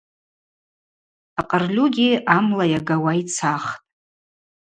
[1.39, 3.77] Акъырльугьи амла йагауа йцахтӏ.